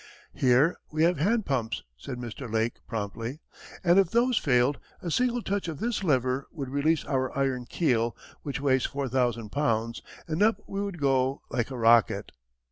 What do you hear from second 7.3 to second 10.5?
iron keel, which weighs 4000 pounds, and